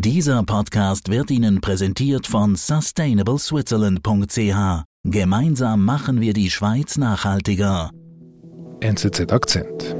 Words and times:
Dieser 0.00 0.43
Podcast 0.43 1.09
wird 1.09 1.29
Ihnen 1.31 1.59
präsentiert 1.61 2.25
von 2.25 2.55
sustainableswitzerland.ch. 2.55 4.83
Gemeinsam 5.03 5.83
machen 5.85 6.21
wir 6.21 6.33
die 6.33 6.49
Schweiz 6.49 6.97
nachhaltiger. 6.97 7.91
NZZ 8.79 9.31
Akzent. 9.31 9.95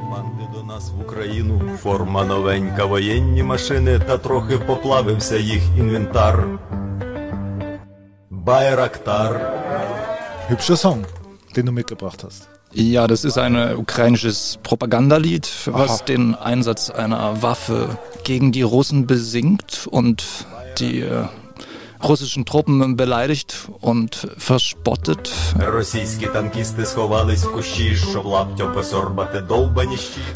Команди 0.00 0.44
до 0.54 0.62
нас 0.62 0.90
в 0.90 1.00
Україну, 1.00 1.60
форма 1.82 2.24
новенька, 2.24 2.84
воєнні 2.84 3.42
машини, 3.42 3.98
та 3.98 4.18
трохи 4.18 4.58
поплавився 4.58 5.36
їх 5.36 5.62
інвентар. 5.78 6.46
Байрактар. 8.30 9.54
Hübscher 10.50 10.76
Song, 10.76 11.04
den 11.54 11.66
du 11.66 11.72
mitgebracht 11.72 12.22
hast. 12.24 12.48
Ja, 12.72 13.06
das 13.06 13.24
ist 13.24 13.38
ein 13.38 13.54
äh, 13.54 13.74
ukrainisches 13.76 14.58
Propagandalied, 14.62 15.48
was 15.66 15.90
Aha. 15.90 16.04
den 16.06 16.34
Einsatz 16.34 16.90
einer 16.90 17.42
Waffe 17.42 17.98
gegen 18.24 18.52
die 18.52 18.62
Russen 18.62 19.06
besingt 19.06 19.86
und 19.90 20.24
die 20.78 21.00
äh, 21.00 21.24
russischen 22.02 22.44
Truppen 22.44 22.96
beleidigt 22.96 23.68
und 23.80 24.28
verspottet. 24.36 25.32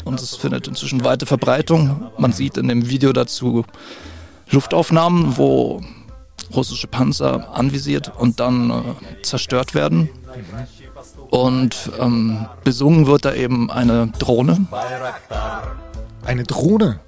Und 0.03 0.19
es 0.19 0.35
findet 0.35 0.67
inzwischen 0.67 1.03
weite 1.03 1.25
Verbreitung. 1.25 2.11
Man 2.17 2.33
sieht 2.33 2.57
in 2.57 2.67
dem 2.67 2.89
Video 2.89 3.13
dazu 3.13 3.63
Luftaufnahmen, 4.49 5.37
wo 5.37 5.81
russische 6.53 6.87
Panzer 6.87 7.55
anvisiert 7.55 8.11
und 8.17 8.39
dann 8.39 8.69
äh, 8.69 9.21
zerstört 9.21 9.73
werden. 9.73 10.09
Und 11.29 11.91
ähm, 11.99 12.45
besungen 12.63 13.07
wird 13.07 13.25
da 13.25 13.33
eben 13.33 13.71
eine 13.71 14.07
Drohne. 14.19 14.65
Eine 16.25 16.43
Drohne? 16.43 16.99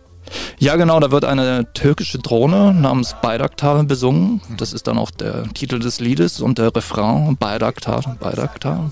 Ja, 0.57 0.75
genau, 0.75 0.99
da 0.99 1.11
wird 1.11 1.25
eine 1.25 1.71
türkische 1.73 2.17
Drohne 2.19 2.73
namens 2.73 3.15
Bayraktar 3.21 3.83
besungen. 3.83 4.41
Das 4.57 4.73
ist 4.73 4.87
dann 4.87 4.97
auch 4.97 5.11
der 5.11 5.43
Titel 5.53 5.79
des 5.79 5.99
Liedes 5.99 6.41
und 6.41 6.57
der 6.57 6.75
Refrain 6.75 7.37
Bayraktar, 7.37 8.17
Bayraktar. 8.19 8.91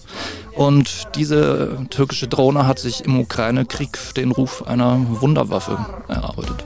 Und 0.56 1.08
diese 1.16 1.78
türkische 1.90 2.28
Drohne 2.28 2.68
hat 2.68 2.80
sich 2.80 3.06
im 3.06 3.20
Ukraine-Krieg 3.20 3.98
den 4.16 4.32
Ruf 4.32 4.68
einer 4.68 5.00
Wunderwaffe 5.22 5.78
erarbeitet. 6.08 6.64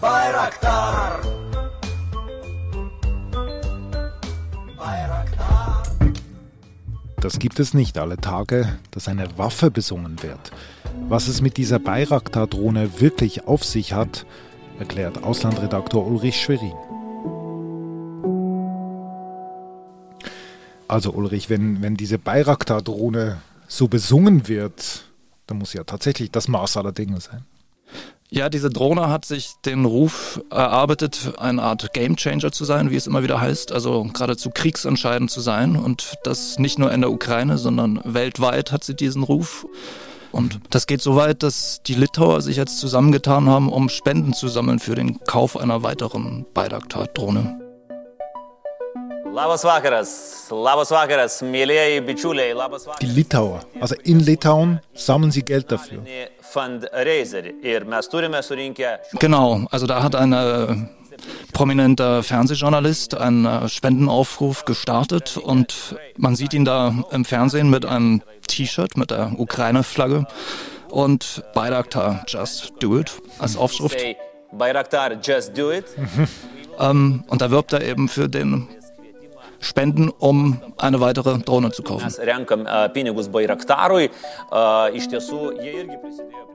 Bayraktar! 0.00 1.20
Das 7.22 7.38
gibt 7.38 7.60
es 7.60 7.72
nicht 7.72 7.98
alle 7.98 8.16
Tage, 8.16 8.76
dass 8.90 9.06
eine 9.06 9.38
Waffe 9.38 9.70
besungen 9.70 10.20
wird. 10.24 10.50
Was 11.08 11.28
es 11.28 11.40
mit 11.40 11.56
dieser 11.56 11.78
Bayraktar-Drohne 11.78 13.00
wirklich 13.00 13.46
auf 13.46 13.62
sich 13.62 13.92
hat, 13.92 14.26
erklärt 14.80 15.22
Auslandredaktor 15.22 16.04
Ulrich 16.04 16.42
Schwerin. 16.42 16.72
Also 20.88 21.12
Ulrich, 21.12 21.48
wenn, 21.48 21.80
wenn 21.80 21.94
diese 21.94 22.18
Bayraktar-Drohne 22.18 23.40
so 23.68 23.86
besungen 23.86 24.48
wird, 24.48 25.04
dann 25.46 25.58
muss 25.58 25.74
ja 25.74 25.84
tatsächlich 25.84 26.32
das 26.32 26.48
Maß 26.48 26.76
aller 26.76 26.90
Dinge 26.90 27.20
sein. 27.20 27.44
Ja, 28.34 28.48
diese 28.48 28.70
Drohne 28.70 29.10
hat 29.10 29.26
sich 29.26 29.56
den 29.66 29.84
Ruf 29.84 30.40
erarbeitet, 30.48 31.34
eine 31.36 31.60
Art 31.60 31.92
Gamechanger 31.92 32.50
zu 32.50 32.64
sein, 32.64 32.90
wie 32.90 32.96
es 32.96 33.06
immer 33.06 33.22
wieder 33.22 33.42
heißt, 33.42 33.72
also 33.72 34.04
geradezu 34.04 34.48
kriegsentscheidend 34.48 35.30
zu 35.30 35.42
sein. 35.42 35.76
Und 35.76 36.14
das 36.24 36.58
nicht 36.58 36.78
nur 36.78 36.90
in 36.92 37.02
der 37.02 37.10
Ukraine, 37.10 37.58
sondern 37.58 38.00
weltweit 38.04 38.72
hat 38.72 38.84
sie 38.84 38.96
diesen 38.96 39.22
Ruf. 39.22 39.66
Und 40.30 40.60
das 40.70 40.86
geht 40.86 41.02
so 41.02 41.14
weit, 41.14 41.42
dass 41.42 41.82
die 41.82 41.92
Litauer 41.92 42.40
sich 42.40 42.56
jetzt 42.56 42.78
zusammengetan 42.78 43.50
haben, 43.50 43.70
um 43.70 43.90
Spenden 43.90 44.32
zu 44.32 44.48
sammeln 44.48 44.78
für 44.78 44.94
den 44.94 45.20
Kauf 45.24 45.58
einer 45.58 45.82
weiteren 45.82 46.46
Bayraktar-Drohne. 46.54 47.61
Labas 49.32 49.62
vakaras, 49.64 50.10
labas 50.50 50.90
vakaras, 50.92 51.38
mėlyjeji 51.40 52.00
bičiuliai, 52.04 52.52
labas 52.52 52.82
Die 52.84 52.90
vakaras. 52.90 53.14
Litauer, 53.16 53.60
also 53.80 53.94
in 54.04 54.20
Litauen, 54.20 54.80
sammeln 54.94 55.30
sie 55.32 55.42
Geld 55.42 55.72
dafür. 55.72 56.02
Genau, 59.18 59.66
also 59.70 59.86
da 59.86 60.02
hat 60.02 60.14
ein 60.14 60.32
äh, 60.34 60.76
prominenter 61.54 62.22
Fernsehjournalist 62.22 63.14
einen 63.14 63.46
äh, 63.46 63.68
Spendenaufruf 63.70 64.66
gestartet 64.66 65.38
und 65.38 65.96
man 66.18 66.36
sieht 66.36 66.52
ihn 66.52 66.66
da 66.66 66.94
im 67.10 67.24
Fernsehen 67.24 67.70
mit 67.70 67.86
einem 67.86 68.20
T-Shirt 68.48 68.98
mit 68.98 69.10
der 69.10 69.32
Ukraine-Flagge 69.38 70.26
und 70.90 71.42
Bayraktar 71.54 72.22
Just 72.26 72.74
Do 72.80 72.98
It 72.98 73.10
als 73.38 73.56
Aufschrift. 73.56 73.96
Bayraktar, 74.52 75.12
just 75.22 75.56
do 75.56 75.72
it. 75.72 75.86
Ähm, 76.78 77.24
und 77.28 77.42
da 77.42 77.50
wirbt 77.50 77.72
er 77.72 77.82
eben 77.82 78.08
für 78.08 78.28
den 78.28 78.66
Spenden, 79.62 80.10
um 80.10 80.60
eine 80.76 81.00
weitere 81.00 81.38
Drohne 81.38 81.70
zu 81.70 81.82
kaufen. 81.82 82.04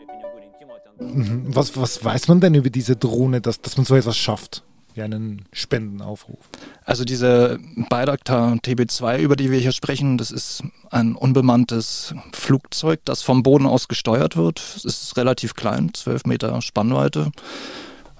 Pinigų 0.07 0.39
rinkimo. 0.43 0.77
Ten 0.83 1.55
Was, 1.55 1.75
was 1.77 2.03
weiß 2.03 2.27
man 2.27 2.39
denn 2.39 2.55
über 2.55 2.69
diese 2.69 2.95
Drohne, 2.95 3.41
dass, 3.41 3.61
dass 3.61 3.77
man 3.77 3.85
so 3.85 3.95
etwas 3.95 4.17
schafft? 4.17 4.63
Wie 4.93 5.01
einen 5.01 5.45
Spendenaufruf. 5.51 6.39
Also 6.83 7.05
diese 7.05 7.59
Bayraktar 7.89 8.53
TB2, 8.53 9.19
über 9.19 9.35
die 9.35 9.51
wir 9.51 9.59
hier 9.59 9.71
sprechen, 9.71 10.17
das 10.17 10.31
ist 10.31 10.63
ein 10.89 11.15
unbemanntes 11.15 12.15
Flugzeug, 12.33 13.01
das 13.05 13.21
vom 13.21 13.43
Boden 13.43 13.67
aus 13.67 13.87
gesteuert 13.87 14.35
wird. 14.37 14.59
Es 14.59 14.85
ist 14.85 15.15
relativ 15.17 15.53
klein, 15.53 15.91
12 15.93 16.25
Meter 16.25 16.61
Spannweite, 16.61 17.31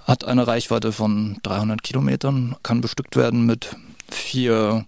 hat 0.06 0.24
eine 0.24 0.46
Reichweite 0.46 0.92
von 0.92 1.38
300 1.42 1.82
Kilometern, 1.82 2.54
kann 2.62 2.80
bestückt 2.80 3.16
werden 3.16 3.44
mit 3.44 3.76
vier 4.10 4.86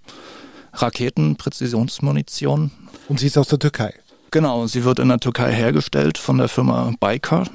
Raketen, 0.73 1.37
Präzisionsmunition. 1.37 2.71
Und 3.09 3.21
sie 3.21 3.27
ist 3.27 3.39
aus 3.39 3.49
der 3.49 3.59
Türkei. 3.59 3.95
Genau, 4.31 4.67
sie 4.67 4.85
wird 4.85 5.01
in 5.01 5.09
der 5.09 5.19
Türkei 5.19 5.53
hergestellt 5.53 6.17
von 6.19 6.39
der 6.39 6.49
Firma 6.49 6.93
Baykar. 7.01 7.49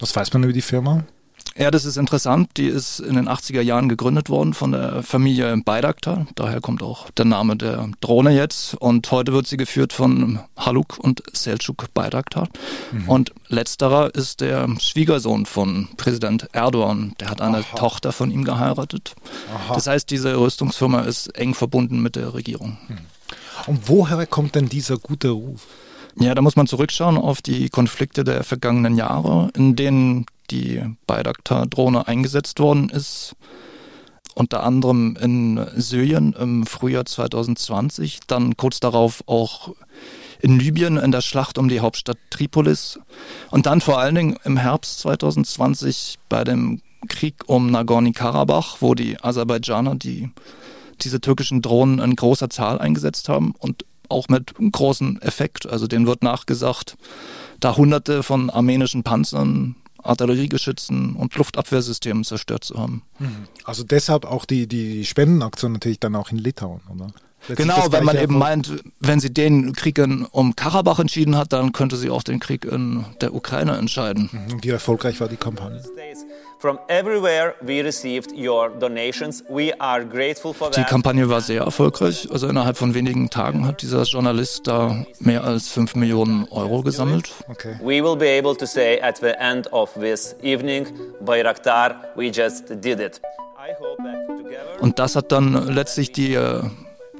Was 0.00 0.14
weiß 0.16 0.32
man 0.32 0.42
über 0.42 0.52
die 0.52 0.62
Firma? 0.62 1.04
Ja, 1.56 1.70
das 1.70 1.84
ist 1.84 1.98
interessant. 1.98 2.50
Die 2.56 2.66
ist 2.66 2.98
in 2.98 3.14
den 3.14 3.28
80er 3.28 3.60
Jahren 3.60 3.88
gegründet 3.88 4.30
worden 4.30 4.54
von 4.54 4.72
der 4.72 5.02
Familie 5.02 5.54
Bayraktar. 5.58 6.26
Daher 6.34 6.62
kommt 6.62 6.82
auch 6.82 7.10
der 7.10 7.26
Name 7.26 7.56
der 7.56 7.90
Drohne 8.00 8.30
jetzt. 8.30 8.74
Und 8.74 9.10
heute 9.10 9.34
wird 9.34 9.46
sie 9.46 9.58
geführt 9.58 9.92
von 9.92 10.40
Haluk 10.56 10.98
und 10.98 11.22
Selçuk 11.34 11.88
Bayraktar. 11.92 12.48
Und 13.06 13.32
letzterer 13.48 14.14
ist 14.14 14.40
der 14.40 14.66
Schwiegersohn 14.80 15.44
von 15.44 15.88
Präsident 15.98 16.48
Erdogan. 16.52 17.14
Der 17.20 17.28
hat 17.28 17.42
eine 17.42 17.64
Tochter 17.76 18.12
von 18.12 18.30
ihm 18.30 18.44
geheiratet. 18.44 19.14
Das 19.68 19.86
heißt, 19.86 20.10
diese 20.10 20.38
Rüstungsfirma 20.38 21.00
ist 21.00 21.36
eng 21.36 21.54
verbunden 21.54 22.00
mit 22.00 22.16
der 22.16 22.32
Regierung. 22.32 22.78
Und 23.66 23.88
woher 23.88 24.26
kommt 24.26 24.54
denn 24.54 24.70
dieser 24.70 24.96
gute 24.96 25.30
Ruf? 25.30 25.66
Ja, 26.18 26.34
da 26.34 26.42
muss 26.42 26.56
man 26.56 26.66
zurückschauen 26.66 27.16
auf 27.16 27.42
die 27.42 27.68
Konflikte 27.68 28.24
der 28.24 28.42
vergangenen 28.44 28.96
Jahre, 28.96 29.50
in 29.54 29.76
denen 29.76 30.26
die 30.52 30.82
Bayraktar-Drohne 31.06 32.06
eingesetzt 32.06 32.60
worden 32.60 32.90
ist. 32.90 33.34
Unter 34.34 34.62
anderem 34.62 35.16
in 35.20 35.66
Syrien 35.76 36.32
im 36.32 36.66
Frühjahr 36.66 37.04
2020, 37.04 38.20
dann 38.26 38.56
kurz 38.56 38.80
darauf 38.80 39.24
auch 39.26 39.74
in 40.40 40.58
Libyen 40.58 40.96
in 40.96 41.12
der 41.12 41.20
Schlacht 41.20 41.58
um 41.58 41.68
die 41.68 41.80
Hauptstadt 41.80 42.18
Tripolis 42.30 42.98
und 43.50 43.66
dann 43.66 43.80
vor 43.80 43.98
allen 43.98 44.14
Dingen 44.14 44.38
im 44.44 44.56
Herbst 44.56 45.00
2020 45.00 46.18
bei 46.28 46.44
dem 46.44 46.80
Krieg 47.08 47.34
um 47.46 47.70
Nagorny-Karabach, 47.70 48.78
wo 48.80 48.94
die 48.94 49.22
Aserbaidschaner 49.22 49.96
die, 49.96 50.30
diese 51.00 51.20
türkischen 51.20 51.62
Drohnen 51.62 51.98
in 51.98 52.16
großer 52.16 52.48
Zahl 52.48 52.78
eingesetzt 52.78 53.28
haben 53.28 53.54
und 53.58 53.84
auch 54.08 54.28
mit 54.28 54.54
großem 54.56 55.18
Effekt. 55.20 55.68
Also 55.68 55.86
denen 55.86 56.06
wird 56.06 56.22
nachgesagt, 56.22 56.96
da 57.60 57.76
hunderte 57.76 58.22
von 58.22 58.50
armenischen 58.50 59.02
Panzern, 59.02 59.76
Artilleriegeschützen 60.02 61.16
und 61.16 61.34
Luftabwehrsystemen 61.36 62.24
zerstört 62.24 62.64
zu 62.64 62.78
haben. 62.78 63.02
Also 63.64 63.84
deshalb 63.84 64.24
auch 64.24 64.44
die, 64.44 64.66
die 64.66 65.04
Spendenaktion 65.04 65.72
natürlich 65.72 66.00
dann 66.00 66.16
auch 66.16 66.30
in 66.30 66.38
Litauen, 66.38 66.80
oder? 66.92 67.12
Letztlich 67.48 67.68
Genau, 67.68 67.90
weil 67.90 68.02
man 68.02 68.16
eben 68.16 68.38
meint, 68.38 68.72
wenn 69.00 69.18
sie 69.18 69.32
den 69.32 69.72
Krieg 69.72 69.98
in, 69.98 70.24
um 70.26 70.54
Karabach 70.54 71.00
entschieden 71.00 71.36
hat, 71.36 71.52
dann 71.52 71.72
könnte 71.72 71.96
sie 71.96 72.08
auch 72.08 72.22
den 72.22 72.38
Krieg 72.38 72.64
in 72.64 73.04
der 73.20 73.34
Ukraine 73.34 73.76
entscheiden. 73.76 74.30
Und 74.52 74.62
Wie 74.62 74.68
erfolgreich 74.68 75.20
war 75.20 75.28
die 75.28 75.36
Kampagne? 75.36 75.82
States. 76.62 76.72
From 76.72 76.78
everywhere 76.88 77.54
we 77.60 77.82
received 77.82 78.32
your 78.32 78.70
donations. 78.70 79.42
We 79.48 79.72
are 79.78 80.04
grateful 80.04 80.54
for 80.54 80.70
Die. 80.70 80.84
Kampagne 80.84 81.28
war 81.28 81.40
sehr 81.40 81.62
erfolgreich. 81.62 82.28
Also 82.30 82.48
innerhalb 82.48 82.76
von 82.76 82.94
wenigen 82.94 83.30
Tagen 83.30 83.66
hat 83.66 83.82
dieser 83.82 84.04
Journalist 84.04 84.66
da 84.66 85.04
mehr 85.18 85.44
als 85.44 85.68
5 85.68 85.96
Millionen 85.96 86.46
Euro 86.50 86.82
gesammelt. 86.82 87.32
Okay. 87.48 87.74
We 87.80 88.02
will 88.02 88.16
be 88.16 88.28
able 88.38 88.56
to 88.56 88.66
say 88.66 89.00
at 89.00 89.18
the 89.18 89.34
end 89.38 89.72
of 89.72 89.92
this 89.94 90.36
evening, 90.42 90.86
Bayraktar, 91.20 91.96
we 92.14 92.30
just 92.30 92.68
did 92.68 93.00
it. 93.00 93.20
I 93.58 93.74
hope 93.78 94.02
that 94.02 94.26
together 94.28 94.80
Und 94.80 94.98
das 94.98 95.16
hat 95.16 95.30
dann 95.32 95.72
letztlich 95.72 96.12
die, 96.12 96.34
äh, 96.34 96.62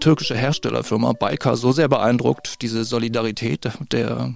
türkische 0.01 0.35
Herstellerfirma 0.35 1.13
Baykar 1.13 1.57
so 1.57 1.71
sehr 1.73 1.89
beeindruckt, 1.89 2.61
diese 2.63 2.85
Solidarität 2.85 3.69
der 3.93 4.35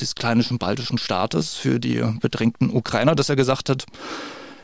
des 0.00 0.14
kleinischen 0.14 0.58
baltischen 0.58 0.98
Staates 0.98 1.54
für 1.54 1.80
die 1.80 2.02
bedrängten 2.20 2.70
Ukrainer, 2.70 3.14
dass 3.14 3.28
er 3.28 3.36
gesagt 3.36 3.68
hat, 3.68 3.86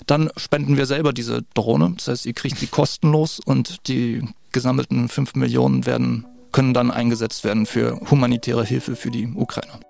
dann 0.07 0.31
spenden 0.37 0.77
wir 0.77 0.87
selber 0.87 1.13
diese 1.13 1.43
Drohne. 1.55 1.93
Das 1.97 2.09
heißt, 2.09 2.27
ihr 2.27 2.35
kriegt 2.35 2.59
sie 2.59 2.67
kostenlos 2.67 3.41
und 3.45 3.89
die 3.89 4.23
gesammelten 4.51 5.09
5 5.09 5.35
Millionen 5.35 5.87
werden, 5.87 6.27
können 6.51 6.75
dann 6.75 6.91
eingesetzt 6.91 7.45
werden 7.45 7.67
für 7.67 8.01
humanitäre 8.11 8.65
Hilfe 8.65 8.97
für 8.97 9.11
die 9.11 9.27
Ukrainer. 9.27 9.81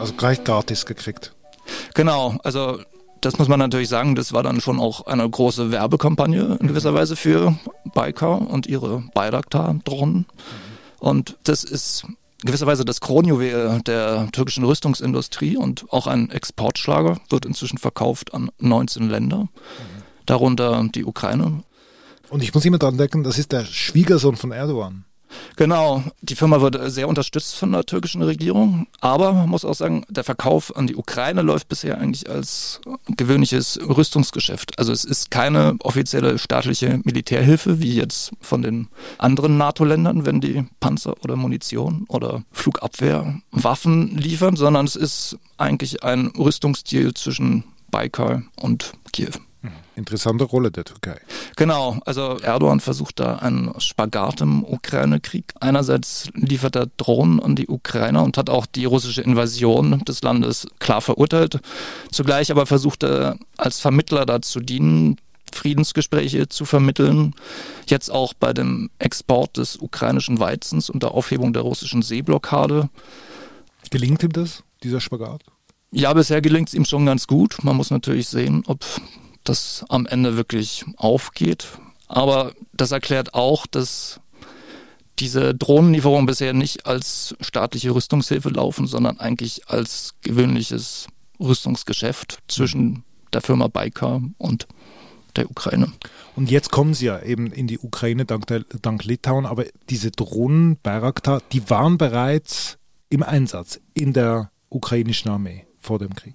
Also 0.00 0.14
gleich 0.14 0.42
gratis 0.44 0.86
gekriegt. 0.86 1.34
Genau, 1.94 2.38
also 2.42 2.80
das 3.20 3.38
muss 3.38 3.48
man 3.48 3.58
natürlich 3.58 3.88
sagen, 3.88 4.14
das 4.14 4.32
war 4.32 4.42
dann 4.42 4.60
schon 4.60 4.78
auch 4.78 5.06
eine 5.06 5.28
große 5.28 5.70
Werbekampagne 5.70 6.58
in 6.60 6.68
gewisser 6.68 6.94
Weise 6.94 7.16
für 7.16 7.58
Baykar 7.94 8.48
und 8.48 8.66
ihre 8.66 9.02
Bayraktar-Drohnen. 9.14 10.26
Und 10.98 11.36
das 11.44 11.64
ist 11.64 12.06
gewisserweise 12.44 12.84
das 12.84 13.00
Kronjuwel 13.00 13.80
der 13.86 14.28
türkischen 14.32 14.64
Rüstungsindustrie 14.64 15.56
und 15.56 15.86
auch 15.90 16.06
ein 16.06 16.30
Exportschlager, 16.30 17.18
wird 17.30 17.46
inzwischen 17.46 17.78
verkauft 17.78 18.34
an 18.34 18.50
19 18.58 19.08
Länder, 19.08 19.48
darunter 20.26 20.86
die 20.94 21.04
Ukraine. 21.04 21.62
Und 22.28 22.42
ich 22.42 22.52
muss 22.52 22.64
immer 22.64 22.78
dran 22.78 22.98
denken, 22.98 23.22
das 23.24 23.38
ist 23.38 23.52
der 23.52 23.64
Schwiegersohn 23.64 24.36
von 24.36 24.52
Erdogan. 24.52 25.05
Genau, 25.56 26.02
die 26.20 26.36
Firma 26.36 26.60
wird 26.60 26.78
sehr 26.90 27.08
unterstützt 27.08 27.56
von 27.56 27.72
der 27.72 27.84
türkischen 27.84 28.22
Regierung, 28.22 28.86
aber 29.00 29.32
man 29.32 29.48
muss 29.48 29.64
auch 29.64 29.74
sagen, 29.74 30.04
der 30.08 30.24
Verkauf 30.24 30.76
an 30.76 30.86
die 30.86 30.96
Ukraine 30.96 31.42
läuft 31.42 31.68
bisher 31.68 31.98
eigentlich 31.98 32.28
als 32.28 32.80
gewöhnliches 33.08 33.78
Rüstungsgeschäft. 33.80 34.78
Also 34.78 34.92
es 34.92 35.04
ist 35.04 35.30
keine 35.30 35.76
offizielle 35.80 36.38
staatliche 36.38 37.00
Militärhilfe 37.04 37.80
wie 37.80 37.94
jetzt 37.94 38.32
von 38.40 38.62
den 38.62 38.88
anderen 39.18 39.56
NATO-Ländern, 39.56 40.26
wenn 40.26 40.40
die 40.40 40.64
Panzer 40.80 41.14
oder 41.22 41.36
Munition 41.36 42.04
oder 42.08 42.42
Flugabwehrwaffen 42.52 44.16
liefern, 44.16 44.56
sondern 44.56 44.86
es 44.86 44.96
ist 44.96 45.38
eigentlich 45.56 46.02
ein 46.04 46.28
Rüstungsdeal 46.28 47.14
zwischen 47.14 47.64
Baikal 47.90 48.42
und 48.60 48.92
Kiew. 49.12 49.32
Interessante 49.96 50.44
Rolle 50.44 50.70
der 50.70 50.84
Türkei. 50.84 51.18
Genau, 51.56 51.98
also 52.04 52.36
Erdogan 52.42 52.80
versucht 52.80 53.18
da 53.18 53.36
einen 53.36 53.72
Spagat 53.80 54.42
im 54.42 54.62
Ukraine-Krieg. 54.62 55.54
Einerseits 55.58 56.28
liefert 56.34 56.76
er 56.76 56.88
Drohnen 56.98 57.40
an 57.40 57.56
die 57.56 57.66
Ukrainer 57.66 58.22
und 58.22 58.36
hat 58.36 58.50
auch 58.50 58.66
die 58.66 58.84
russische 58.84 59.22
Invasion 59.22 60.00
des 60.00 60.22
Landes 60.22 60.66
klar 60.80 61.00
verurteilt. 61.00 61.60
Zugleich 62.12 62.50
aber 62.50 62.66
versucht 62.66 63.04
er 63.04 63.38
als 63.56 63.80
Vermittler 63.80 64.26
dazu 64.26 64.60
dienen, 64.60 65.16
Friedensgespräche 65.50 66.46
zu 66.50 66.66
vermitteln. 66.66 67.34
Jetzt 67.86 68.10
auch 68.10 68.34
bei 68.34 68.52
dem 68.52 68.90
Export 68.98 69.56
des 69.56 69.76
ukrainischen 69.78 70.38
Weizens 70.38 70.90
und 70.90 71.02
der 71.02 71.12
Aufhebung 71.12 71.54
der 71.54 71.62
russischen 71.62 72.02
Seeblockade. 72.02 72.90
Gelingt 73.90 74.22
ihm 74.22 74.32
das, 74.32 74.62
dieser 74.82 75.00
Spagat? 75.00 75.42
Ja, 75.90 76.12
bisher 76.12 76.42
gelingt 76.42 76.68
es 76.68 76.74
ihm 76.74 76.84
schon 76.84 77.06
ganz 77.06 77.26
gut. 77.26 77.64
Man 77.64 77.76
muss 77.76 77.90
natürlich 77.90 78.28
sehen, 78.28 78.62
ob 78.66 78.84
das 79.48 79.84
am 79.88 80.06
Ende 80.06 80.36
wirklich 80.36 80.84
aufgeht. 80.96 81.66
Aber 82.08 82.52
das 82.72 82.92
erklärt 82.92 83.34
auch, 83.34 83.66
dass 83.66 84.20
diese 85.18 85.54
Drohnenlieferungen 85.54 86.26
bisher 86.26 86.52
nicht 86.52 86.86
als 86.86 87.34
staatliche 87.40 87.94
Rüstungshilfe 87.94 88.50
laufen, 88.50 88.86
sondern 88.86 89.18
eigentlich 89.18 89.68
als 89.68 90.14
gewöhnliches 90.22 91.06
Rüstungsgeschäft 91.40 92.38
zwischen 92.48 93.02
der 93.32 93.40
Firma 93.40 93.68
Baykar 93.68 94.22
und 94.38 94.66
der 95.36 95.50
Ukraine. 95.50 95.92
Und 96.34 96.50
jetzt 96.50 96.70
kommen 96.70 96.94
sie 96.94 97.06
ja 97.06 97.22
eben 97.22 97.52
in 97.52 97.66
die 97.66 97.78
Ukraine 97.78 98.24
dank, 98.24 98.46
der, 98.46 98.64
dank 98.82 99.04
Litauen, 99.04 99.46
aber 99.46 99.64
diese 99.90 100.10
Drohnen 100.10 100.78
Bayraktar, 100.82 101.42
die 101.52 101.68
waren 101.70 101.98
bereits 101.98 102.78
im 103.08 103.22
Einsatz 103.22 103.80
in 103.94 104.12
der 104.12 104.50
ukrainischen 104.68 105.30
Armee 105.30 105.66
vor 105.86 105.98
dem 105.98 106.14
Krieg. 106.14 106.34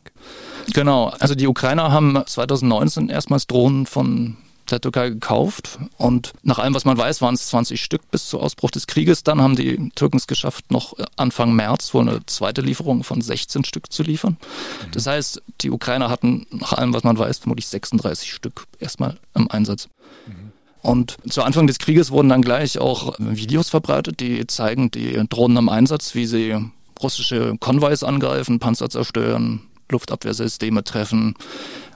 Genau, 0.73 1.07
also 1.19 1.35
die 1.35 1.47
Ukrainer 1.47 1.91
haben 1.91 2.21
2019 2.25 3.09
erstmals 3.09 3.47
Drohnen 3.47 3.85
von 3.85 4.37
der 4.69 4.81
Türkei 4.81 5.09
gekauft 5.09 5.79
und 5.97 6.33
nach 6.43 6.59
allem, 6.59 6.73
was 6.73 6.85
man 6.85 6.97
weiß, 6.97 7.21
waren 7.21 7.35
es 7.35 7.47
20 7.47 7.81
Stück 7.81 8.09
bis 8.09 8.27
zu 8.27 8.39
Ausbruch 8.39 8.71
des 8.71 8.87
Krieges. 8.87 9.23
Dann 9.23 9.41
haben 9.41 9.55
die 9.55 9.91
Türken 9.95 10.17
es 10.17 10.27
geschafft, 10.27 10.71
noch 10.71 10.95
Anfang 11.17 11.53
März 11.53 11.93
wohl 11.93 12.07
eine 12.07 12.25
zweite 12.25 12.61
Lieferung 12.61 13.03
von 13.03 13.21
16 13.21 13.65
Stück 13.65 13.91
zu 13.91 14.03
liefern. 14.03 14.37
Mhm. 14.85 14.91
Das 14.93 15.07
heißt, 15.07 15.41
die 15.61 15.71
Ukrainer 15.71 16.09
hatten 16.09 16.47
nach 16.51 16.73
allem, 16.73 16.93
was 16.93 17.03
man 17.03 17.17
weiß, 17.17 17.39
vermutlich 17.39 17.67
36 17.67 18.31
Stück 18.31 18.65
erstmal 18.79 19.17
im 19.35 19.51
Einsatz. 19.51 19.89
Mhm. 20.27 20.51
Und 20.81 21.17
zu 21.29 21.43
Anfang 21.43 21.67
des 21.67 21.77
Krieges 21.77 22.11
wurden 22.11 22.29
dann 22.29 22.41
gleich 22.41 22.79
auch 22.79 23.15
Videos 23.19 23.69
verbreitet, 23.69 24.19
die 24.19 24.47
zeigen 24.47 24.89
die 24.89 25.21
Drohnen 25.29 25.57
im 25.57 25.69
Einsatz, 25.69 26.15
wie 26.15 26.25
sie 26.25 26.55
russische 27.03 27.55
Konvois 27.59 28.03
angreifen, 28.03 28.59
Panzer 28.59 28.89
zerstören, 28.89 29.61
Luftabwehrsysteme 29.89 30.83
treffen. 30.83 31.35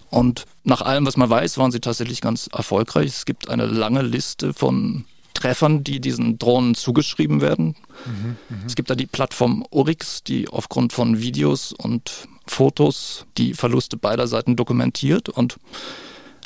Und 0.09 0.45
nach 0.63 0.81
allem, 0.81 1.05
was 1.05 1.17
man 1.17 1.29
weiß, 1.29 1.57
waren 1.57 1.71
sie 1.71 1.79
tatsächlich 1.79 2.21
ganz 2.21 2.49
erfolgreich. 2.51 3.07
Es 3.07 3.25
gibt 3.25 3.49
eine 3.49 3.65
lange 3.65 4.01
Liste 4.01 4.53
von 4.53 5.05
Treffern, 5.33 5.83
die 5.83 5.99
diesen 5.99 6.39
Drohnen 6.39 6.75
zugeschrieben 6.75 7.41
werden. 7.41 7.75
Mhm, 8.05 8.37
mh. 8.49 8.57
Es 8.65 8.75
gibt 8.75 8.89
da 8.89 8.95
die 8.95 9.05
Plattform 9.05 9.65
Urix, 9.69 10.23
die 10.23 10.47
aufgrund 10.47 10.93
von 10.93 11.19
Videos 11.19 11.73
und 11.73 12.27
Fotos 12.47 13.25
die 13.37 13.53
Verluste 13.53 13.97
beider 13.97 14.27
Seiten 14.27 14.55
dokumentiert. 14.55 15.29
Und 15.29 15.57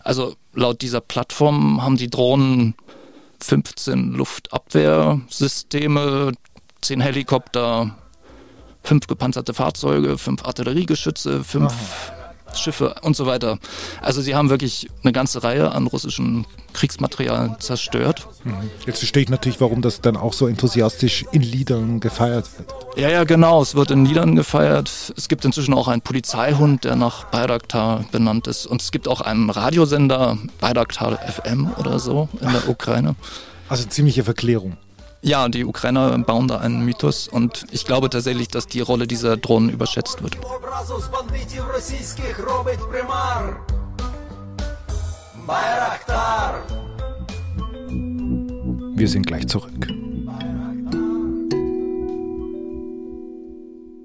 also 0.03 0.35
laut 0.53 0.81
dieser 0.81 1.01
Plattform 1.01 1.83
haben 1.83 1.97
die 1.97 2.09
Drohnen 2.09 2.73
15 3.41 4.13
Luftabwehrsysteme, 4.13 6.31
10 6.81 7.01
Helikopter, 7.01 7.97
fünf 8.83 9.07
gepanzerte 9.07 9.53
Fahrzeuge, 9.53 10.17
fünf 10.17 10.45
Artilleriegeschütze, 10.45 11.43
fünf 11.43 11.71
Aha. 11.71 12.19
Schiffe 12.55 12.95
und 13.01 13.15
so 13.15 13.25
weiter. 13.25 13.59
Also 14.01 14.21
sie 14.21 14.35
haben 14.35 14.49
wirklich 14.49 14.89
eine 15.03 15.11
ganze 15.11 15.43
Reihe 15.43 15.71
an 15.71 15.87
russischem 15.87 16.45
Kriegsmaterial 16.73 17.57
zerstört. 17.59 18.27
Mhm. 18.43 18.69
Jetzt 18.85 18.99
verstehe 18.99 19.23
ich 19.23 19.29
natürlich, 19.29 19.61
warum 19.61 19.81
das 19.81 20.01
dann 20.01 20.17
auch 20.17 20.33
so 20.33 20.47
enthusiastisch 20.47 21.25
in 21.31 21.41
Liedern 21.41 21.99
gefeiert 21.99 22.47
wird. 22.57 22.73
Ja, 22.97 23.09
ja, 23.09 23.23
genau. 23.23 23.61
Es 23.61 23.75
wird 23.75 23.91
in 23.91 24.05
Liedern 24.05 24.35
gefeiert. 24.35 25.13
Es 25.15 25.27
gibt 25.27 25.45
inzwischen 25.45 25.73
auch 25.73 25.87
einen 25.87 26.01
Polizeihund, 26.01 26.83
der 26.83 26.95
nach 26.95 27.25
Bayraktar 27.25 28.05
benannt 28.11 28.47
ist. 28.47 28.65
Und 28.65 28.81
es 28.81 28.91
gibt 28.91 29.07
auch 29.07 29.21
einen 29.21 29.49
Radiosender, 29.49 30.37
Bayraktar 30.59 31.19
FM 31.19 31.71
oder 31.77 31.99
so 31.99 32.29
in 32.41 32.51
der 32.51 32.67
Ukraine. 32.67 33.15
Also 33.67 33.85
ziemliche 33.85 34.23
Verklärung. 34.23 34.77
Ja, 35.21 35.49
die 35.49 35.65
Ukrainer 35.65 36.17
bauen 36.19 36.47
da 36.47 36.59
einen 36.59 36.85
Mythos 36.85 37.27
und 37.27 37.65
ich 37.71 37.85
glaube 37.85 38.09
tatsächlich, 38.09 38.47
dass 38.47 38.67
die 38.67 38.79
Rolle 38.79 39.05
dieser 39.05 39.35
Drohnen 39.37 39.69
überschätzt 39.69 40.23
wird. 40.23 40.37
Wir 48.95 49.07
sind 49.07 49.27
gleich 49.27 49.47
zurück. 49.47 49.87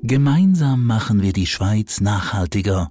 Gemeinsam 0.03 0.87
machen 0.87 1.23
wir 1.23 1.33
die 1.33 1.47
Schweiz 1.47 2.01
nachhaltiger. 2.01 2.91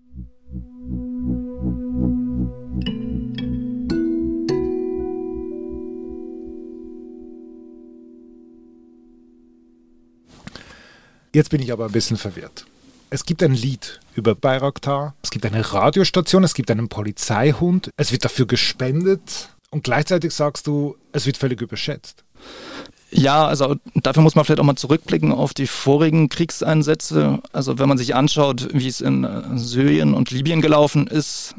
Jetzt 11.33 11.49
bin 11.49 11.61
ich 11.61 11.71
aber 11.71 11.85
ein 11.85 11.91
bisschen 11.91 12.17
verwirrt. 12.17 12.65
Es 13.09 13.25
gibt 13.25 13.41
ein 13.43 13.53
Lied 13.53 13.99
über 14.15 14.35
Bayraktar, 14.35 15.15
es 15.21 15.31
gibt 15.31 15.45
eine 15.45 15.73
Radiostation, 15.73 16.43
es 16.43 16.53
gibt 16.53 16.71
einen 16.71 16.89
Polizeihund, 16.89 17.91
es 17.97 18.11
wird 18.11 18.25
dafür 18.25 18.45
gespendet 18.45 19.49
und 19.69 19.83
gleichzeitig 19.83 20.33
sagst 20.33 20.67
du, 20.67 20.97
es 21.13 21.25
wird 21.25 21.37
völlig 21.37 21.61
überschätzt. 21.61 22.23
Ja, 23.11 23.45
also 23.45 23.75
dafür 23.95 24.23
muss 24.23 24.35
man 24.35 24.45
vielleicht 24.45 24.59
auch 24.59 24.65
mal 24.65 24.75
zurückblicken 24.75 25.31
auf 25.31 25.53
die 25.53 25.67
vorigen 25.67 26.29
Kriegseinsätze. 26.29 27.39
Also 27.51 27.79
wenn 27.79 27.89
man 27.89 27.97
sich 27.97 28.15
anschaut, 28.15 28.69
wie 28.73 28.87
es 28.87 29.01
in 29.01 29.25
äh, 29.25 29.57
Syrien 29.57 30.13
und 30.13 30.31
Libyen 30.31 30.61
gelaufen 30.61 31.07
ist, 31.07 31.55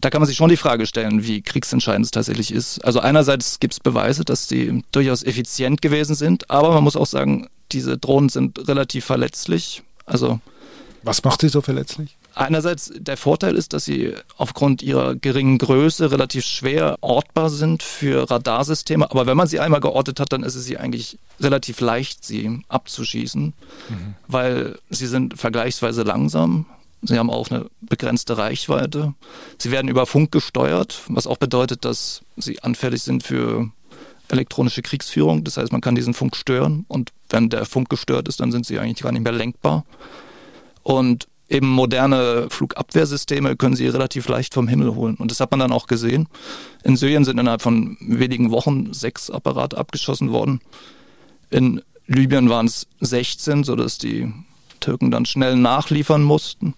da 0.00 0.10
kann 0.10 0.20
man 0.20 0.26
sich 0.26 0.36
schon 0.36 0.50
die 0.50 0.56
Frage 0.56 0.86
stellen, 0.86 1.26
wie 1.26 1.42
kriegsentscheidend 1.42 2.06
es 2.06 2.10
tatsächlich 2.10 2.52
ist. 2.52 2.84
Also 2.84 3.00
einerseits 3.00 3.60
gibt 3.60 3.74
es 3.74 3.80
Beweise, 3.80 4.24
dass 4.24 4.48
sie 4.48 4.82
durchaus 4.92 5.22
effizient 5.22 5.82
gewesen 5.82 6.14
sind, 6.14 6.50
aber 6.50 6.72
man 6.72 6.84
muss 6.84 6.96
auch 6.96 7.06
sagen, 7.06 7.48
diese 7.72 7.98
Drohnen 7.98 8.28
sind 8.28 8.68
relativ 8.68 9.04
verletzlich. 9.04 9.82
Also 10.06 10.40
Was 11.02 11.24
macht 11.24 11.40
sie 11.40 11.48
so 11.48 11.60
verletzlich? 11.60 12.16
Einerseits 12.36 12.92
der 12.96 13.16
Vorteil 13.16 13.54
ist, 13.54 13.72
dass 13.74 13.84
sie 13.84 14.12
aufgrund 14.36 14.82
ihrer 14.82 15.14
geringen 15.14 15.58
Größe 15.58 16.10
relativ 16.10 16.44
schwer 16.44 16.96
ortbar 17.00 17.48
sind 17.48 17.84
für 17.84 18.28
Radarsysteme. 18.28 19.08
Aber 19.08 19.26
wenn 19.26 19.36
man 19.36 19.46
sie 19.46 19.60
einmal 19.60 19.80
geortet 19.80 20.18
hat, 20.18 20.32
dann 20.32 20.42
ist 20.42 20.56
es 20.56 20.64
sie 20.64 20.76
eigentlich 20.76 21.18
relativ 21.40 21.80
leicht, 21.80 22.24
sie 22.24 22.62
abzuschießen, 22.68 23.52
mhm. 23.88 24.14
weil 24.26 24.78
sie 24.90 25.06
sind 25.06 25.38
vergleichsweise 25.38 26.02
langsam. 26.02 26.66
Sie 27.02 27.18
haben 27.18 27.30
auch 27.30 27.50
eine 27.50 27.66
begrenzte 27.82 28.36
Reichweite. 28.36 29.14
Sie 29.58 29.70
werden 29.70 29.88
über 29.88 30.04
Funk 30.04 30.32
gesteuert, 30.32 31.02
was 31.06 31.28
auch 31.28 31.36
bedeutet, 31.36 31.84
dass 31.84 32.22
sie 32.36 32.60
anfällig 32.62 33.02
sind 33.02 33.22
für 33.22 33.70
elektronische 34.28 34.82
Kriegsführung. 34.82 35.44
Das 35.44 35.56
heißt, 35.56 35.70
man 35.70 35.82
kann 35.82 35.94
diesen 35.94 36.14
Funk 36.14 36.34
stören 36.34 36.84
und 36.88 37.12
wenn 37.34 37.50
der 37.50 37.66
Funk 37.66 37.90
gestört 37.90 38.28
ist, 38.28 38.40
dann 38.40 38.52
sind 38.52 38.64
sie 38.64 38.78
eigentlich 38.78 39.02
gar 39.02 39.12
nicht 39.12 39.24
mehr 39.24 39.32
lenkbar. 39.32 39.84
Und 40.82 41.26
eben 41.48 41.68
moderne 41.68 42.46
Flugabwehrsysteme 42.48 43.56
können 43.56 43.76
sie 43.76 43.88
relativ 43.88 44.28
leicht 44.28 44.54
vom 44.54 44.68
Himmel 44.68 44.94
holen. 44.94 45.16
Und 45.16 45.30
das 45.30 45.40
hat 45.40 45.50
man 45.50 45.60
dann 45.60 45.72
auch 45.72 45.86
gesehen. 45.86 46.28
In 46.84 46.96
Syrien 46.96 47.24
sind 47.24 47.38
innerhalb 47.38 47.60
von 47.60 47.96
wenigen 48.00 48.50
Wochen 48.50 48.94
sechs 48.94 49.30
Apparate 49.30 49.76
abgeschossen 49.76 50.30
worden. 50.30 50.60
In 51.50 51.82
Libyen 52.06 52.48
waren 52.48 52.66
es 52.66 52.86
16, 53.00 53.64
sodass 53.64 53.98
die 53.98 54.32
Türken 54.80 55.10
dann 55.10 55.26
schnell 55.26 55.56
nachliefern 55.56 56.22
mussten. 56.22 56.74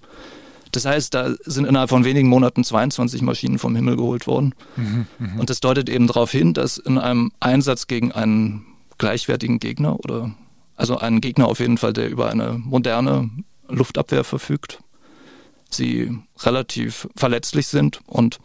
Das 0.73 0.85
heißt, 0.85 1.15
da 1.15 1.35
sind 1.45 1.67
innerhalb 1.67 1.91
von 1.91 2.05
wenigen 2.05 2.29
Monaten 2.29 2.65
22 2.65 3.23
Maschinen 3.23 3.59
vom 3.59 3.75
Himmel 3.77 3.97
geholt 3.97 4.27
worden. 4.27 4.55
Mhm, 4.77 5.07
mh. 5.19 5.41
Und 5.41 5.51
das 5.51 5.61
deutet 5.61 5.89
eben 5.89 6.07
darauf 6.07 6.31
hin, 6.31 6.55
dass 6.55 6.79
in 6.79 6.99
einem 6.99 7.33
Einsatz 7.41 7.87
gegen 7.87 8.13
einen 8.13 8.67
gleichwertigen 8.99 9.59
Gegner 9.59 9.99
oder 10.01 10.35
also 10.77 10.99
einen 10.99 11.21
Gegner 11.21 11.49
auf 11.49 11.61
jeden 11.61 11.79
Fall, 11.79 11.93
der 11.93 12.09
über 12.09 12.31
eine 12.31 12.61
moderne 12.63 13.31
Luftabwehr 13.69 14.25
verfügt, 14.25 14.79
sie 15.71 16.19
relativ 16.41 17.09
verletzlich 17.17 17.67
sind 17.67 18.01
und 18.07 18.39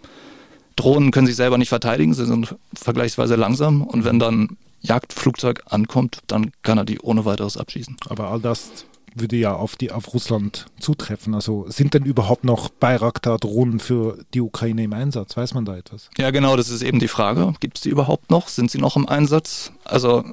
Drohnen 0.75 1.11
können 1.11 1.27
sich 1.27 1.35
selber 1.35 1.57
nicht 1.57 1.69
verteidigen, 1.69 2.13
sie 2.13 2.25
sind 2.25 2.55
vergleichsweise 2.73 3.35
langsam 3.35 3.83
und 3.83 4.05
wenn 4.05 4.19
dann 4.19 4.57
Jagdflugzeug 4.81 5.61
ankommt, 5.67 6.19
dann 6.27 6.51
kann 6.63 6.77
er 6.77 6.85
die 6.85 6.99
ohne 6.99 7.25
weiteres 7.25 7.57
abschießen. 7.57 7.97
Aber 8.09 8.29
all 8.29 8.39
das 8.39 8.85
würde 9.13 9.35
ja 9.35 9.53
auf, 9.53 9.75
die, 9.75 9.91
auf 9.91 10.13
Russland 10.13 10.67
zutreffen. 10.79 11.35
Also 11.35 11.65
sind 11.67 11.93
denn 11.93 12.05
überhaupt 12.05 12.43
noch 12.43 12.69
Bayraktar-Drohnen 12.69 13.79
für 13.79 14.19
die 14.33 14.41
Ukraine 14.41 14.83
im 14.83 14.93
Einsatz? 14.93 15.35
Weiß 15.35 15.53
man 15.53 15.65
da 15.65 15.75
etwas? 15.75 16.09
Ja, 16.17 16.31
genau, 16.31 16.55
das 16.55 16.69
ist 16.69 16.81
eben 16.81 16.99
die 16.99 17.09
Frage. 17.09 17.53
Gibt 17.59 17.77
es 17.77 17.83
die 17.83 17.89
überhaupt 17.89 18.31
noch? 18.31 18.47
Sind 18.47 18.71
sie 18.71 18.79
noch 18.79 18.95
im 18.95 19.07
Einsatz? 19.07 19.71
Also 19.83 20.23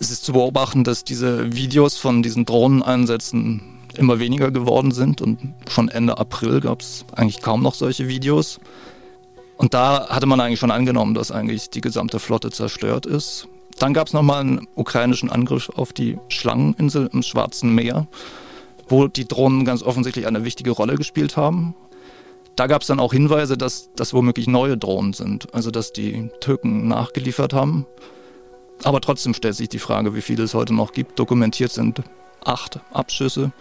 es 0.00 0.10
ist 0.10 0.24
zu 0.24 0.32
beobachten, 0.32 0.82
dass 0.82 1.04
diese 1.04 1.54
Videos 1.54 1.98
von 1.98 2.22
diesen 2.22 2.46
Drohneneinsätzen 2.46 3.78
immer 3.96 4.18
weniger 4.18 4.50
geworden 4.50 4.92
sind 4.92 5.20
und 5.20 5.38
schon 5.68 5.88
Ende 5.88 6.16
April 6.16 6.60
gab 6.60 6.80
es 6.80 7.04
eigentlich 7.12 7.42
kaum 7.42 7.62
noch 7.62 7.74
solche 7.74 8.08
Videos. 8.08 8.60
Und 9.58 9.74
da 9.74 10.08
hatte 10.08 10.24
man 10.24 10.40
eigentlich 10.40 10.58
schon 10.58 10.70
angenommen, 10.70 11.12
dass 11.12 11.30
eigentlich 11.30 11.68
die 11.68 11.82
gesamte 11.82 12.18
Flotte 12.18 12.50
zerstört 12.50 13.04
ist. 13.04 13.46
Dann 13.78 13.92
gab 13.92 14.06
es 14.06 14.14
nochmal 14.14 14.40
einen 14.40 14.66
ukrainischen 14.74 15.30
Angriff 15.30 15.68
auf 15.68 15.92
die 15.92 16.18
Schlangeninsel 16.28 17.10
im 17.12 17.22
Schwarzen 17.22 17.74
Meer, 17.74 18.06
wo 18.88 19.06
die 19.06 19.28
Drohnen 19.28 19.66
ganz 19.66 19.82
offensichtlich 19.82 20.26
eine 20.26 20.44
wichtige 20.44 20.70
Rolle 20.70 20.94
gespielt 20.94 21.36
haben. 21.36 21.74
Da 22.56 22.68
gab 22.68 22.80
es 22.80 22.88
dann 22.88 23.00
auch 23.00 23.12
Hinweise, 23.12 23.58
dass 23.58 23.90
das 23.96 24.14
womöglich 24.14 24.46
neue 24.46 24.78
Drohnen 24.78 25.12
sind, 25.12 25.52
also 25.52 25.70
dass 25.70 25.92
die 25.92 26.30
Türken 26.40 26.88
nachgeliefert 26.88 27.52
haben. 27.52 27.86
Aber 28.84 29.00
trotzdem 29.00 29.34
stellt 29.34 29.56
sich 29.56 29.68
die 29.68 29.78
Frage, 29.78 30.14
wie 30.14 30.22
viele 30.22 30.44
es 30.44 30.54
heute 30.54 30.74
noch 30.74 30.92
gibt. 30.92 31.18
Dokumentiert 31.18 31.72
sind 31.72 32.02
acht 32.44 32.80
Abschüsse. 32.92 33.52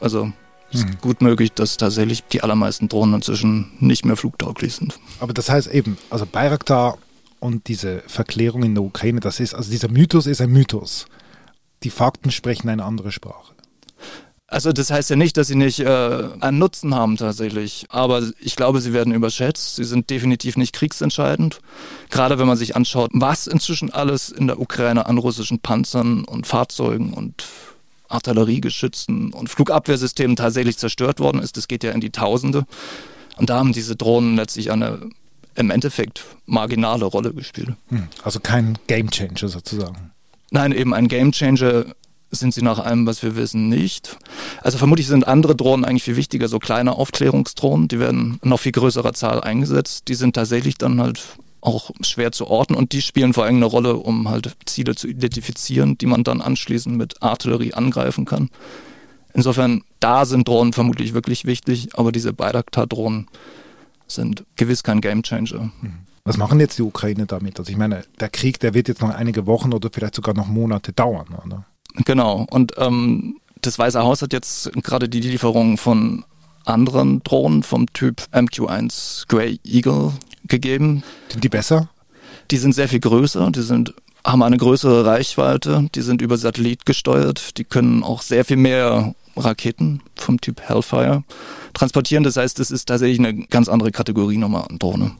Also 0.00 0.32
es 0.72 0.80
ist 0.80 0.88
hm. 0.88 0.98
gut 1.00 1.22
möglich, 1.22 1.52
dass 1.52 1.76
tatsächlich 1.76 2.24
die 2.24 2.42
allermeisten 2.42 2.88
Drohnen 2.88 3.16
inzwischen 3.16 3.72
nicht 3.80 4.04
mehr 4.04 4.16
flugtauglich 4.16 4.74
sind. 4.74 4.98
Aber 5.20 5.32
das 5.32 5.48
heißt 5.48 5.68
eben, 5.68 5.98
also 6.10 6.26
Bayraktar 6.26 6.98
und 7.40 7.68
diese 7.68 8.02
Verklärung 8.06 8.62
in 8.62 8.74
der 8.74 8.84
Ukraine, 8.84 9.20
das 9.20 9.40
ist, 9.40 9.54
also 9.54 9.70
dieser 9.70 9.88
Mythos 9.88 10.26
ist 10.26 10.40
ein 10.40 10.50
Mythos. 10.50 11.06
Die 11.82 11.90
Fakten 11.90 12.30
sprechen 12.30 12.68
eine 12.68 12.84
andere 12.84 13.12
Sprache. 13.12 13.55
Also 14.56 14.72
das 14.72 14.90
heißt 14.90 15.10
ja 15.10 15.16
nicht, 15.16 15.36
dass 15.36 15.48
sie 15.48 15.54
nicht 15.54 15.80
äh, 15.80 16.28
einen 16.40 16.58
Nutzen 16.58 16.94
haben 16.94 17.18
tatsächlich, 17.18 17.84
aber 17.90 18.22
ich 18.40 18.56
glaube, 18.56 18.80
sie 18.80 18.94
werden 18.94 19.12
überschätzt. 19.12 19.76
Sie 19.76 19.84
sind 19.84 20.08
definitiv 20.08 20.56
nicht 20.56 20.72
kriegsentscheidend. 20.72 21.60
Gerade 22.08 22.38
wenn 22.38 22.46
man 22.46 22.56
sich 22.56 22.74
anschaut, 22.74 23.10
was 23.12 23.48
inzwischen 23.48 23.92
alles 23.92 24.30
in 24.30 24.46
der 24.46 24.58
Ukraine 24.58 25.04
an 25.04 25.18
russischen 25.18 25.58
Panzern 25.58 26.24
und 26.24 26.46
Fahrzeugen 26.46 27.12
und 27.12 27.44
Artilleriegeschützen 28.08 29.34
und 29.34 29.50
Flugabwehrsystemen 29.50 30.36
tatsächlich 30.36 30.78
zerstört 30.78 31.20
worden 31.20 31.42
ist. 31.42 31.58
Das 31.58 31.68
geht 31.68 31.84
ja 31.84 31.90
in 31.90 32.00
die 32.00 32.08
Tausende. 32.08 32.64
Und 33.36 33.50
da 33.50 33.58
haben 33.58 33.74
diese 33.74 33.94
Drohnen 33.94 34.36
letztlich 34.36 34.70
eine 34.72 35.10
im 35.54 35.70
Endeffekt 35.70 36.24
marginale 36.46 37.04
Rolle 37.04 37.34
gespielt. 37.34 37.74
Hm, 37.88 38.08
also 38.22 38.40
kein 38.40 38.78
Gamechanger 38.86 39.48
sozusagen. 39.48 40.12
Nein, 40.50 40.72
eben 40.72 40.94
ein 40.94 41.08
Gamechanger 41.08 41.84
sind 42.30 42.52
sie 42.54 42.62
nach 42.62 42.78
allem, 42.78 43.06
was 43.06 43.22
wir 43.22 43.36
wissen, 43.36 43.68
nicht. 43.68 44.18
Also 44.62 44.78
vermutlich 44.78 45.06
sind 45.06 45.26
andere 45.26 45.54
Drohnen 45.54 45.84
eigentlich 45.84 46.02
viel 46.02 46.16
wichtiger, 46.16 46.48
so 46.48 46.58
kleine 46.58 46.92
Aufklärungsdrohnen, 46.92 47.88
die 47.88 48.00
werden 48.00 48.38
in 48.42 48.50
noch 48.50 48.60
viel 48.60 48.72
größerer 48.72 49.12
Zahl 49.12 49.40
eingesetzt. 49.40 50.08
Die 50.08 50.14
sind 50.14 50.34
tatsächlich 50.34 50.76
dann 50.76 51.00
halt 51.00 51.22
auch 51.60 51.90
schwer 52.00 52.32
zu 52.32 52.46
orten 52.46 52.74
und 52.74 52.92
die 52.92 53.02
spielen 53.02 53.32
vor 53.32 53.44
allem 53.44 53.56
eine 53.56 53.64
Rolle, 53.64 53.96
um 53.96 54.28
halt 54.28 54.56
Ziele 54.66 54.94
zu 54.94 55.08
identifizieren, 55.08 55.98
die 55.98 56.06
man 56.06 56.22
dann 56.24 56.40
anschließend 56.40 56.96
mit 56.96 57.22
Artillerie 57.22 57.74
angreifen 57.74 58.24
kann. 58.24 58.50
Insofern, 59.34 59.82
da 60.00 60.24
sind 60.24 60.48
Drohnen 60.48 60.72
vermutlich 60.72 61.12
wirklich 61.12 61.44
wichtig, 61.44 61.90
aber 61.94 62.12
diese 62.12 62.32
Bayraktar-Drohnen 62.32 63.26
sind 64.06 64.44
gewiss 64.56 64.82
kein 64.82 65.00
Gamechanger. 65.00 65.70
Mhm. 65.80 65.98
Was 66.24 66.36
machen 66.36 66.58
jetzt 66.58 66.78
die 66.78 66.82
Ukraine 66.82 67.26
damit? 67.26 67.58
Also 67.58 67.70
ich 67.70 67.76
meine, 67.76 68.04
der 68.18 68.28
Krieg, 68.28 68.58
der 68.60 68.74
wird 68.74 68.88
jetzt 68.88 69.00
noch 69.00 69.10
einige 69.10 69.46
Wochen 69.46 69.72
oder 69.72 69.90
vielleicht 69.92 70.14
sogar 70.14 70.34
noch 70.34 70.48
Monate 70.48 70.92
dauern, 70.92 71.28
oder? 71.44 71.64
Genau. 72.04 72.46
Und 72.50 72.72
ähm, 72.78 73.36
das 73.62 73.78
Weiße 73.78 74.02
Haus 74.02 74.22
hat 74.22 74.32
jetzt 74.32 74.70
gerade 74.82 75.08
die 75.08 75.20
Lieferung 75.20 75.76
von 75.78 76.24
anderen 76.64 77.22
Drohnen 77.22 77.62
vom 77.62 77.92
Typ 77.92 78.22
MQ-1 78.32 79.28
Grey 79.28 79.60
Eagle 79.64 80.12
gegeben. 80.46 81.02
Sind 81.28 81.44
die 81.44 81.48
besser? 81.48 81.88
Die 82.50 82.58
sind 82.58 82.74
sehr 82.74 82.88
viel 82.88 83.00
größer, 83.00 83.50
die 83.50 83.62
sind, 83.62 83.94
haben 84.24 84.42
eine 84.42 84.56
größere 84.56 85.04
Reichweite, 85.04 85.88
die 85.94 86.02
sind 86.02 86.22
über 86.22 86.36
Satellit 86.36 86.86
gesteuert, 86.86 87.58
die 87.58 87.64
können 87.64 88.04
auch 88.04 88.22
sehr 88.22 88.44
viel 88.44 88.56
mehr 88.56 89.14
Raketen 89.36 90.00
vom 90.14 90.40
Typ 90.40 90.60
Hellfire 90.60 91.24
transportieren. 91.74 92.24
Das 92.24 92.36
heißt, 92.36 92.60
es 92.60 92.70
ist 92.70 92.86
tatsächlich 92.86 93.18
eine 93.18 93.46
ganz 93.46 93.68
andere 93.68 93.90
Kategorie 93.90 94.38
nochmal 94.38 94.66
an 94.68 94.78
Drohne. 94.78 95.12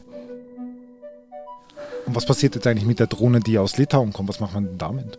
Und 2.06 2.14
was 2.14 2.26
passiert 2.26 2.54
jetzt 2.54 2.66
eigentlich 2.66 2.86
mit 2.86 3.00
der 3.00 3.08
Drohne, 3.08 3.40
die 3.40 3.58
aus 3.58 3.76
Litauen 3.76 4.12
kommt? 4.12 4.28
Was 4.28 4.40
macht 4.40 4.54
man 4.54 4.66
denn 4.66 4.78
damit? 4.78 5.18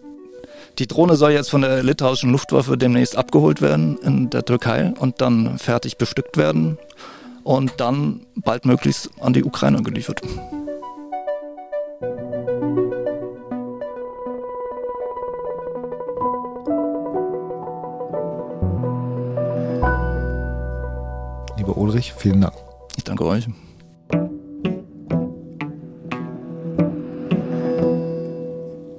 Die 0.79 0.85
Drohne 0.85 1.15
soll 1.15 1.31
jetzt 1.31 1.49
von 1.49 1.61
der 1.61 1.81
litauischen 1.81 2.31
Luftwaffe 2.31 2.77
demnächst 2.77 3.15
abgeholt 3.15 3.61
werden 3.61 3.97
in 4.03 4.29
der 4.29 4.45
Türkei 4.45 4.93
und 4.99 5.21
dann 5.21 5.57
fertig 5.57 5.97
bestückt 5.97 6.37
werden 6.37 6.77
und 7.43 7.73
dann 7.77 8.27
baldmöglichst 8.35 9.09
an 9.19 9.33
die 9.33 9.43
Ukraine 9.43 9.81
geliefert. 9.81 10.21
Lieber 21.57 21.75
Ulrich, 21.75 22.13
vielen 22.13 22.41
Dank. 22.41 22.53
Ich 22.97 23.03
danke 23.03 23.25
euch. 23.25 23.47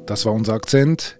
Das 0.06 0.26
war 0.26 0.32
unser 0.32 0.54
Akzent. 0.54 1.17